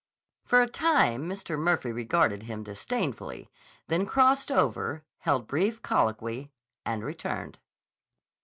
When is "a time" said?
0.63-1.29